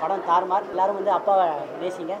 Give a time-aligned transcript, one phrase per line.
[0.00, 1.46] படம் தாறுமார் எல்லாரும் வந்து அப்பாவை
[1.80, 2.14] நேசிங்க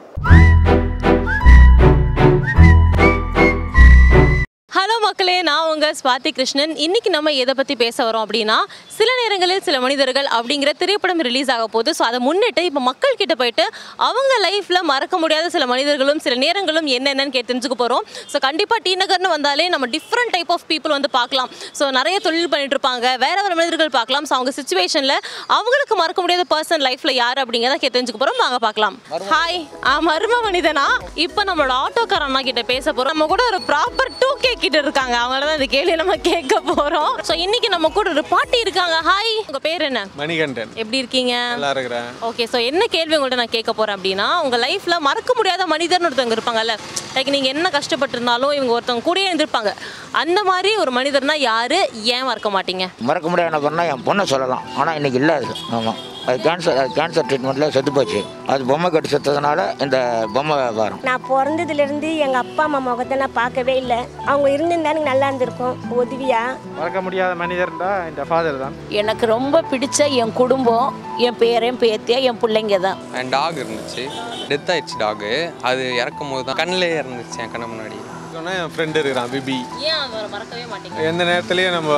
[4.70, 6.72] ஹலோ மக்களே நான் உங்க ஸ்வாதி கிருஷ்ணன்.
[6.76, 8.56] இன்னைக்கு நம்ம எதை பத்தி பேச வரோம் அப்படின்னா
[8.98, 11.90] சில நேரங்களில் சில மனிதர்கள் அப்படிங்கிற திரைப்படம் ரிலீஸ் ஆக போகுது.
[11.98, 13.64] ஸோ அதை முன்னிட்டு இப்போ மக்கள் கிட்ட போயிட்டு
[14.08, 18.04] அவங்க லைஃப்ல மறக்க முடியாத சில மனிதர்களும் சில நேரங்களும் என்னென்னு கேட்டு தெரிஞ்சுக்க போறோம்.
[18.32, 21.50] ஸோ கண்டிப்பா டி நகர்னு வந்தாலே நம்ம டிஃப்ரெண்ட் டைப் ஆஃப் பீப்புள் வந்து பார்க்கலாம்.
[21.78, 23.06] ஸோ நிறைய தொழில் பண்ணிட்டு இருப்பாங்க.
[23.24, 24.26] வேற வேற மனிதர்கள் பார்க்கலாம்.
[24.30, 25.16] ஸோ அவங்க சுச்சுவேஷன்ல
[25.56, 28.40] அவங்களுக்கு மறக்க முடியாத பர்சன் லைஃப்ல யார் அப்படிங்கிறத கேட்டு தெரிஞ்சுக்க போறோம்.
[28.44, 28.96] வாங்க பார்க்கலாம்.
[29.32, 29.60] ஹாய்
[30.08, 30.86] மர்ம மனிதனா?
[31.26, 33.14] இப்போ நம்மளோட ஆட்டோக்கார அண்ணா கிட்ட பேச போறோம்.
[33.16, 35.14] நம்ம கூட ஒரு ப்ராப்பர் டூ கே கிட்ட இருக்காங்க.
[35.24, 37.12] அவங்கள தான் இந்த கேள்வி நம்ம கேட்க போறோம்.
[37.28, 38.84] ஸோ இன்னைக்கு நம்ம கூட ஒரு பாட்டி இருக்காங்க.
[38.94, 40.06] ஹாய் உங்க பேர் என்ன?
[40.16, 40.70] மணிகண்டன்.
[40.74, 41.32] எப்படி இருக்கீங்க?
[41.32, 42.04] நல்லா இருக்கிறேன்.
[42.20, 46.36] ஓகே ஸோ என்ன கேள்வி உங்கள்ட்ட நான் கேட்க போறேன் அப்படின்னா உங்க லைஃப்ல மறக்க முடியாத மனிதர்னு ஒருத்தவங்க
[46.38, 46.76] இருப்பாங்கல்ல.
[47.14, 49.74] லைக் நீங்க என்ன கஷ்டப்பட்டிருந்தாலும் இவங்க ஒருத்தவங்க கூடயே இருந்திருப்பாங்க.
[50.12, 51.90] அந்த மாதிரி ஒரு மனிதர்னா யாரு?
[52.02, 52.88] ஏன் மறக்க மாட்டீங்க?
[53.00, 54.62] மறக்க முடியாத என் பொண்ணை சொல்லலாம்.
[54.76, 55.54] ஆனால் இன்னைக்கு இல்லை அது.
[55.70, 58.20] ஆமாம் அது கேன்சர் அது கேன்சர் ட்ரீட்மெண்ட்டில் செத்து போச்சு.
[58.52, 59.98] அது பொம்மை கட்டு செத்ததுனால இந்த
[60.34, 61.00] பொம்மை வியாபாரம்.
[61.08, 63.98] நான் பிறந்ததுலேருந்து எங்கள் அப்பா அம்மா முகத்தை நான் பார்க்கவே இல்லை.
[64.30, 65.76] அவங்க இருந்திருந்தா எனக்கு நல்லா இருந்திருக்கும்.
[66.00, 66.42] உதவியா?
[66.78, 68.76] மறக்க முடியாத மனிதர்டா இந்த ஃபாதர் தான்.
[69.02, 70.88] எனக்கு ரொம்ப பிடிச்ச என் குடும்பம்
[71.26, 72.98] என் பேரன் பேத்தியா என் பிள்ளைங்க தான்.
[73.20, 74.04] என் டாக் இருந்துச்சு.
[74.50, 75.32] டெத் ஆயிடுச்சு டாகு
[75.70, 77.98] அது இறக்கும் போது தான் கண்ணிலே இருந்துச்சு என் கண்ணு முன்னாடி.
[78.36, 79.56] சொன்னா என் ஃப்ரெண்டு இருக்கிறான் பிபி.
[81.10, 81.92] எந்த நேரத்துலையும் நம்ம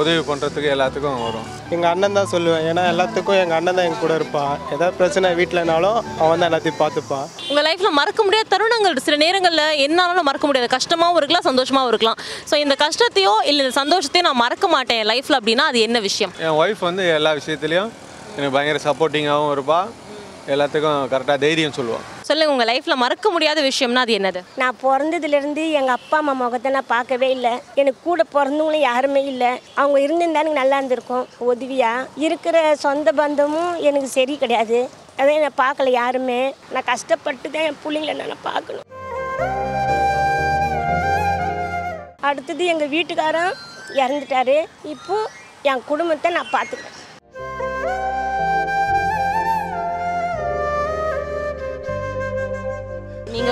[0.00, 1.46] உதவி பண்ணுறதுக்கு எல்லாத்துக்கும் வரும்.
[1.74, 2.64] எங்கள் அண்ணன் தான் சொல்லுவேன்.
[2.70, 4.52] ஏன்னா எல்லாத்துக்கும் எங்கள் அண்ணன் தான் என் கூட இருப்பான்.
[4.74, 7.26] ஏதாவது பிரச்சனை வீட்டிலனாலும் அவன் தான் எல்லாத்தையும் பார்த்துப்பான்.
[7.50, 10.70] உங்க லைஃப்ல மறக்க முடியாத தருணங்கள் சில நேரங்கள்ல என்னாலும் மறக்க முடியாது.
[10.76, 12.20] கஷ்டமாவும் இருக்கலாம் சந்தோஷமாவும் இருக்கலாம்.
[12.50, 16.34] ஸோ இந்த கஷ்டத்தையோ இல்லை இந்த சந்தோஷத்தையோ நான் மறக்க மாட்டேன் என் லைஃப்ல அப்படின்னா அது என்ன விஷயம்?
[16.46, 17.90] என் ஒய்ஃப் வந்து எல்லா விஷயத்துலையும்
[18.36, 19.80] எனக்கு பயங்கர சப்போர்ட்டிங்காகவும் இருப்பா.
[20.46, 24.40] எல்லாத்துக்கும் கரெக்டாக தைரியம் சொல்லுவான் சொல்லுங்க உங்க லைஃப்ல மறக்க முடியாத விஷயம்னா அது என்னது?
[24.56, 27.52] நான் பிறந்ததுலேருந்து எங்கள் அப்பா அம்மா முகத்தை நான் பார்க்கவே இல்லை.
[27.74, 29.50] எனக்கு கூட பிறந்தவங்களும் யாருமே இல்லை.
[29.74, 31.26] அவங்க இருந்திருந்தா எனக்கு நல்லா இருந்திருக்கும்.
[31.50, 32.06] உதவியா?
[32.16, 34.88] இருக்கிற சொந்த பந்தமும் எனக்கு சரி கிடையாது.
[35.16, 36.54] அதை நான் பார்க்கல யாருமே.
[36.72, 38.86] நான் கஷ்டப்பட்டு தான் என் பிள்ளைங்கள நான் பார்க்கணும்.
[42.30, 43.52] அடுத்தது எங்கள் வீட்டுக்காரன்
[43.94, 44.56] இறந்துட்டாரு.
[44.84, 45.28] இப்போ
[45.62, 46.96] என் குடும்பத்தை நான் பார்த்துக்கிறேன்.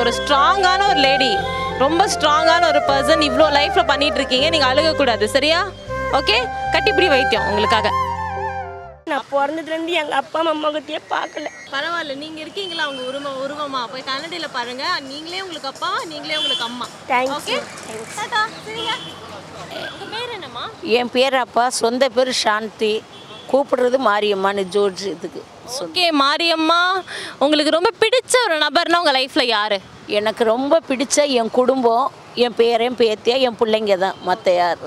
[0.09, 1.31] ஒரு ஸ்ட்ராங்கான ஒரு லேடி.
[1.79, 5.59] ரொம்ப ஸ்ட்ராங்கான ஒரு பர்சன் இவ்வளோ லைஃப்ல பண்ணிட்டு இருக்கீங்க நீங்க அழுக கூடாது சரியா
[6.19, 6.37] ஓகே
[6.75, 7.89] கட்டிப்பிடி வைத்தியம் உங்களுக்காக.
[9.11, 11.47] நான் பிறந்ததுலேருந்து எங்கள் அப்பா அம்மா முகத்தையே பார்க்கல.
[11.75, 12.15] பரவாயில்ல.
[12.15, 12.85] நீங்க இருக்கீங்களா?
[12.85, 13.83] அவங்க உருவ உருவமா?
[13.93, 14.85] போய் கன்னடியில பாருங்க.
[15.01, 16.87] நீங்களே உங்களுக்கு அப்பா நீங்களே உங்களுக்கு அம்மா.
[17.13, 17.35] Thanks.
[17.37, 17.59] ஓகே
[18.17, 18.95] டாடா சரிங்க
[19.93, 20.65] உங்க பேர் என்னம்மா?
[20.99, 21.69] என் பேர் அப்பா.
[21.83, 22.93] சொந்த பேர் சாந்தி.
[23.53, 25.43] கூப்பிடுறது மாரியம்மான்னு ஜோர்ஜ் இதுக்கு.
[25.85, 26.81] ஓகே மாரியம்மா
[27.45, 29.79] உங்களுக்கு ரொம்ப பிடிச்ச ஒரு நபர்னா உங்க லைஃப்ல யாரு?
[30.19, 32.07] எனக்கு ரொம்ப பிடிச்ச என் குடும்பம்
[32.45, 34.19] என் பேரன் பேத்தியா என் பிள்ளைங்க தான்.
[34.29, 34.79] மற்ற யார்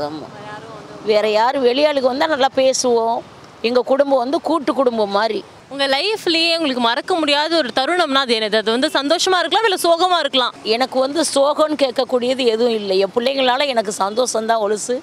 [1.10, 3.20] வேறு யார் வெளியாளுக்கு வந்தால் நல்லா பேசுவோம்.
[3.68, 5.42] எங்கள் குடும்பம் வந்து கூட்டு குடும்பம் மாதிரி
[5.74, 8.58] உங்க லைஃப்லயே உங்களுக்கு மறக்க முடியாத ஒரு தருணம்னா அது என்னது?
[8.62, 10.56] அது வந்து சந்தோஷமா இருக்கலாம் இல்ல சோகமா இருக்கலாம்?
[10.76, 12.98] எனக்கு வந்து சோகம்னு கேட்கக்கூடியது எதுவும் இல்லை.
[13.06, 14.96] என் பிள்ளைங்களால எனக்கு சந்தோஷம்தான் ஒழுசு.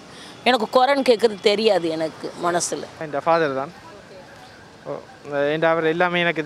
[0.48, 2.84] எனக்கு குறைன்னு கேட்குறது தெரியாது எனக்கு மனசில்.
[3.06, 3.72] இந்த ஃபாதர் தான்.
[5.70, 6.42] அவர் எல்லாமே எனக்கு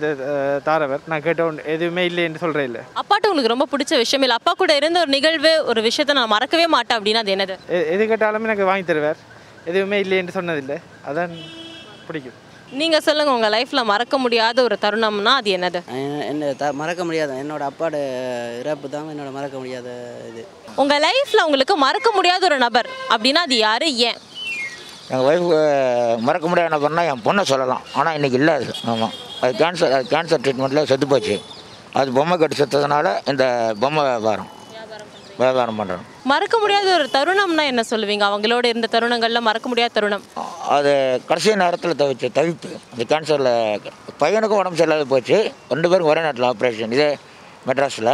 [0.67, 1.03] தாரவர்.
[1.11, 2.81] நான் கேட்ட ஒன்று எதுவுமே இல்லை என்று சொல்கிறேன் இல்லை.
[3.01, 4.37] அப்பாட்ட உங்களுக்கு ரொம்ப பிடிச்ச விஷயம் இல்ல?
[4.39, 7.55] அப்பா கூட இருந்த ஒரு நிகழ்வு ஒரு விஷயத்த நான் மறக்கவே மாட்டேன் அப்படின்னா அது என்னது?
[7.95, 9.21] எது கேட்டாலும் எனக்கு வாங்கி தருவார்.
[9.71, 10.77] எதுவுமே இல்லை என்று சொன்னதில்லை.
[11.09, 11.35] அதான்
[12.07, 12.39] பிடிக்கும்.
[12.79, 15.79] நீங்க சொல்லுங்க உங்க லைஃப்ல மறக்க முடியாத ஒரு தருணம்னா அது என்னது?
[16.29, 17.97] என்ன த மறக்க முடியாத என்னோட அப்பாவோட
[18.61, 19.89] இறப்பு தான் என்னோட மறக்க முடியாத
[20.29, 20.43] இது.
[20.81, 23.87] உங்க லைஃப்ல உங்களுக்கு மறக்க முடியாத ஒரு நபர் அப்படின்னா அது யாரு?
[24.09, 24.19] ஏன்?
[25.11, 25.49] எங்கள் ஒய்ஃப்
[26.27, 27.83] மறக்க முடியாத பண்ணால் என் பொண்ணை சொல்லலாம்.
[27.99, 28.73] ஆனால் இன்னைக்கு இல்லை அது.
[28.91, 31.35] ஆமாம் அது கேன்சர் அது கேன்சர் ட்ரீட்மெண்ட்டில் செத்து போச்சு.
[31.99, 33.45] அது பொம்மை கட்டு செத்ததுனால இந்த
[33.81, 34.51] பொம்மை வியாபாரம்.
[35.41, 38.23] வியாபாரம் பண்ணுறோம் மறக்க முடியாத ஒரு தருணம்னா என்ன சொல்லுவீங்க?
[38.31, 40.25] அவங்களோட இருந்த தருணங்கள்ல மறக்க முடியாத தருணம்.
[40.75, 40.91] அது
[41.29, 42.69] கடைசி நேரத்தில் தவிச்ச தவிப்பு.
[42.93, 43.53] இந்த கேன்சரில்
[44.21, 45.37] பையனுக்கும் உடம்பு சரியில்லாத போச்சு.
[45.73, 47.09] ரெண்டு பேரும் ஒரே நேரத்தில் ஆப்ரேஷன் இதே
[47.67, 48.13] மெட்ராஸில்.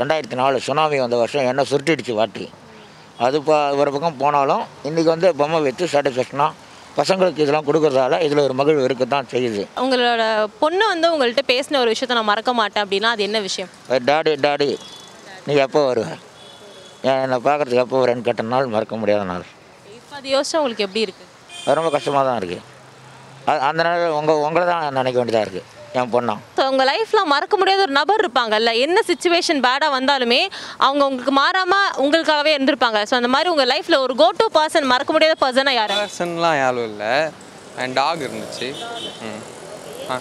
[0.00, 2.44] ரெண்டாயிரத்தி நாலு சுனாமி வந்த வருஷம் என்ன சுருட்டிடுச்சு வாட்டி.
[3.24, 6.50] அது இப்போ ஒரு பக்கம் போனாலும் இன்றைக்கி வந்து பொம்மை வச்சு சாட்டிஸ்ஃபேக்ஷனாக
[6.98, 9.62] பசங்களுக்கு இதெல்லாம் கொடுக்கறதால இதில் ஒரு மகிழ்வு இருக்க தான் செய்யுது.
[9.82, 10.22] உங்களோட
[10.62, 13.70] பொண்ணு வந்து உங்கள்கிட்ட பேசின ஒரு விஷயத்த நான் மறக்க மாட்டேன் அப்படின்னா அது என்ன விஷயம்?
[14.08, 14.68] டாடி டாடி
[15.46, 16.08] நீ எப்போ வருவ?
[17.10, 19.44] ஏன் என்னை பார்க்குறதுக்கு எப்போ வரேன்னு கேட்ட நாள் மறக்க முடியாத நாள்.
[19.98, 21.24] இப்போ அது யோசிச்சா உங்களுக்கு எப்படி இருக்கு?
[21.64, 22.68] அது ரொம்ப கஷ்டமாக தான் இருக்குது
[23.68, 26.34] அந்த நேரம் உங்கள் உங்களை தான் நினைக்க வேண்டியதாக இருக்குது என் பொண்ணா.
[26.56, 28.70] ஸோ உங்கள் லைஃப்பில் மறக்க முடியாத ஒரு நபர் இருப்பாங்கல்ல?
[28.84, 30.38] என்ன சுச்சுவேஷன் பேடாக வந்தாலுமே
[30.78, 33.00] அவங்க உங்களுக்கு மாறாமல் உங்களுக்காகவே இருந்திருப்பாங்க.
[33.08, 35.94] ஸோ அந்த மாதிரி உங்கள் லைஃப்பில் ஒரு கோ டு பர்சன் மறக்க முடியாத பர்சனாக யார்?
[35.98, 37.12] பர்சன்லாம் யாரும் இல்லை.
[37.78, 38.68] என் டாக் இருந்துச்சு.
[39.26, 39.42] ம்.
[40.10, 40.16] ஆ.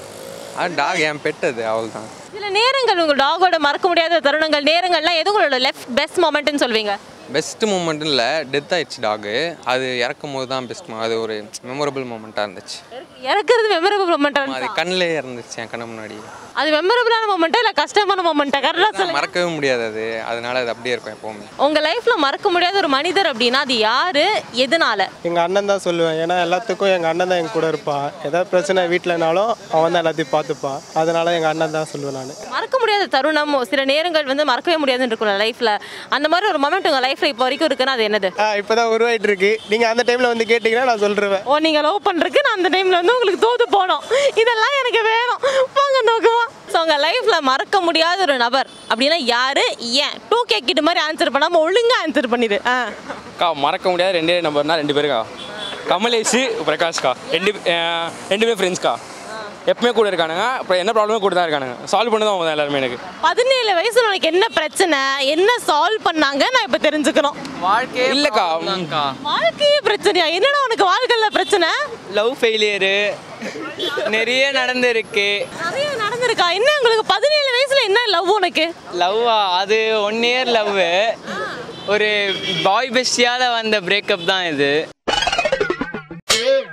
[0.75, 5.59] டாக் என் பெட்டது அவள் தான் சில நேரங்கள் உங்கள் டாகோட மறக்க முடியாத தருணங்கள் நேரங்கள்லாம் எது உங்களோட
[5.65, 6.93] லெஃப்ட் பெஸ்ட் மொமெண்ட்னு சொல்வீங்க?
[7.35, 9.33] பெஸ்ட் மூமெண்ட் இல்லை டெத் ஆயிடுச்சு டாகு
[9.71, 11.35] அது இறக்கும் போது தான் பெஸ்ட் அது ஒரு
[11.69, 12.77] மெமரபிள் மூமெண்ட்டாக இருந்துச்சு.
[13.31, 16.17] இறக்குறது மெமரபிள் மொமெண்டா அது கண்ணிலே இருந்துச்சு என் கண்ணு முன்னாடி.
[16.59, 20.05] அது மெமரபிளான மொமெண்டா இல்லை கஷ்டமான மொமெண்டா கரெக்டாக மறக்கவே முடியாது அது.
[20.29, 21.45] அதனால அது அப்படியே இருக்கும் எப்போவுமே.
[21.65, 24.25] உங்க லைஃப்ல மறக்க முடியாத ஒரு மனிதர் அப்படின்னா அது யாரு?
[24.65, 25.07] எதனால?
[25.29, 26.17] எங்கள் அண்ணன் தான் சொல்லுவேன்.
[26.23, 28.07] ஏன்னா எல்லாத்துக்கும் எங்கள் அண்ணன் தான் என் கூட இருப்பான்.
[28.29, 30.79] ஏதாவது பிரச்சனை வீட்டிலனாலும் அவன் தான் எல்லாத்தையும் பார்த்துப்பான்.
[31.03, 32.33] அதனால எங்கள் அண்ணன் தான் சொல்லுவேன் நான்.
[32.55, 35.71] மறக்க முடியாத தருணம் சில நேரங்கள் வந்து மறக்கவே முடியாதுன்னு இருக்கும்ல லைஃப்ல
[36.17, 38.29] அந்த மாதிரி ஒரு மொமெண்ட் உங்க லைஃப்ல இப்போ வரைக்கும் இருக்குன்னா அது என்னது?
[38.41, 41.99] ஆ இப்போ தான் உருவாயிட்டு இருக்கு நீங்கள் அந்த டைமில் வந்து கேட்டிங்கன்னா நான் சொல்லிடுவேன் ஓ நீங்க லவ்
[42.07, 44.03] பண்றதுக்கு நான் அந்த டைம்ல வந்து உங்களுக்கு தோத்து போனோம்.
[44.41, 45.41] இதெல்லாம் எனக்கு வேணும்.
[45.77, 49.65] வாங்க நோக்குவா ஸோ உங்க லைஃப்ல மறக்க முடியாத ஒரு நபர் அப்படின்னா யாரு?
[50.03, 50.15] ஏன்?
[50.29, 52.59] டூ கே கிட்ட மாதிரி ஆன்சர் பண்ணாம ஒழுங்கா ஆன்சர் பண்ணிடு.
[52.67, 52.77] ஆ.
[53.27, 55.21] அக்கா மறக்க முடியாத ரெண்டே நம்பர்னா ரெண்டு பேருக்கா?
[55.89, 57.51] கமலேஷ் பிரகாஷ்கா ரெண்டு
[58.31, 58.93] ரெண்டு பேரும் ஃப்ரெண்ட்ஸ்க்கா
[59.69, 60.45] எப்பவுமே கூட இருக்கானுங்க.
[60.59, 61.75] அப்புறம் என்ன ப்ராப்ளமும் கூட தான் இருக்கானுங்க.
[61.91, 62.97] சால்வ் பண்ணதான் அவங்க தான் எல்லாருமே எனக்கு.
[63.25, 64.99] பதினேழு வயசுல உனக்கு என்ன பிரச்சனை?
[65.33, 66.43] என்ன சால்வ் பண்ணாங்க?
[66.55, 67.37] நான் இப்போ தெரிஞ்சுக்கணும்.
[67.65, 68.45] வாழ்க்கை இல்லைக்கா.
[69.31, 70.25] வாழ்க்கையே பிரச்சனையா?
[70.37, 71.69] என்னடா உனக்கு வாழ்க்கையில பிரச்சனை?
[72.19, 72.95] லவ் ஃபெயிலியரு
[74.15, 75.27] நிறைய நடந்திருக்கு.
[75.65, 76.47] நிறைய நடந்திருக்கா?
[76.59, 78.65] என்ன உங்களுக்கு பதினேழு வயசுல என்ன லவ் உனக்கு?
[79.03, 80.81] லவ்வா அது ஒன் இயர் லவ்
[81.93, 82.09] ஒரு
[82.65, 84.73] பாய் பெஸ்டியால் வந்த பிரேக்கப் தான் இது.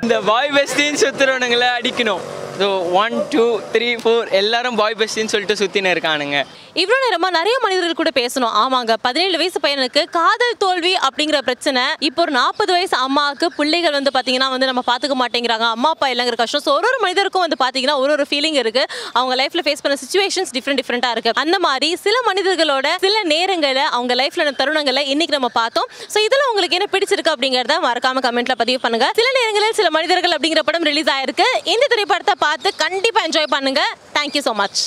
[0.03, 2.25] இந்த பாய் பெஸ்டின்னு சுற்றுறவனுங்களை அடிக்கணும்.
[2.61, 2.69] So
[3.01, 3.45] one two
[3.75, 6.39] three four எல்லாரும் பாய் பெஸ்டின்னு சொல்லிட்டு சுற்றின்னு இருக்கானுங்க.
[6.83, 8.55] இவ்வளோ நேரமாக நிறைய மனிதர்கள் கூட பேசணும்.
[8.63, 14.13] ஆமாங்க பதினேழு வயசு பையனுக்கு காதல் தோல்வி அப்படிங்கிற பிரச்சனை இப்போ ஒரு நாற்பது வயசு அம்மாவுக்கு பிள்ளைகள் வந்து
[14.17, 15.67] பார்த்தீங்கன்னா வந்து நம்ம பார்த்துக்க மாட்டேங்கிறாங்க.
[15.77, 16.65] அம்மா அப்பா இல்லைங்கிற கஷ்டம்.
[16.67, 18.85] ஸோ ஒரு ஒரு மனிதருக்கும் வந்து பார்த்தீங்கன்னா ஒரு ஒரு ஃபீலிங் இருக்கு.
[19.19, 21.33] அவங்க லைஃப்ல ஃபேஸ் பண்ண சுச்சுவேஷன்ஸ் டிஃப்ரெண்ட் டிஃப்ரெண்ட்டாக இருக்கு.
[21.45, 25.89] அந்த மாதிரி சில மனிதர்களோட சில நேரங்களை அவங்க லைஃப்ல தருணங்களை இன்னைக்கு நம்ம பார்த்தோம்.
[26.15, 29.09] ஸோ இதில் உங்களுக்கு என்ன பிடிச்சிருக்கு அப்படிங்கிறத மறக்காம கமெண்ட்ல பதிவு பண்ணுங்க.
[29.21, 31.49] சில நேரங்களில் சில மனிதர்கள் அப்படிங்கிற படம் ரிலீஸ் ஆயிருக்கு.
[31.75, 33.83] இந்த திரைப்படத்தை பார்த்து கண்டிப்பாக என்ஜாய் பண்ணுங்க.
[34.19, 34.81] தேங்க்யூ ஸோ மச்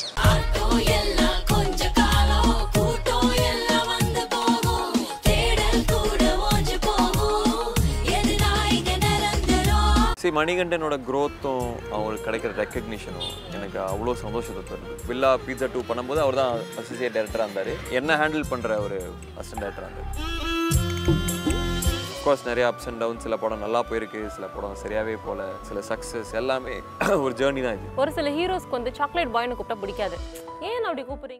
[10.21, 14.97] சரி மணிகண்டனோட க்ரோத்தும் அவங்களுக்கு கிடைக்கிற ரெக்கக்னிஷனும் எனக்கு அவ்வளோ சந்தோஷத்தை தருது.
[15.09, 17.73] வில்லா பீட்சா டூ பண்ணும்போது அவர் தான் அசோசியேட் டேரக்டராக இருந்தார்.
[17.99, 18.99] என்ன ஹேண்டில் பண்ணுற ஒரு
[19.39, 20.50] அசிஸ்டன்ட் டேரக்டராக இருந்தார்.
[22.21, 25.45] அஃப்கோர்ஸ் நிறைய அப்ஸ் அண்ட் டவுன் சில படம் நல்லா போயிருக்கு சில படம் சரியாகவே போல.
[25.67, 26.75] சில சக்ஸஸ் எல்லாமே
[27.23, 27.87] ஒரு ஜேர்னி தான் இது.
[28.01, 30.17] ஒரு சில ஹீரோஸ்க்கு வந்து சாக்லேட் பாய்னு கூப்பிட்டா பிடிக்காது.
[30.69, 31.39] ஏன் அப்படி கூப்பிடுறீங்க?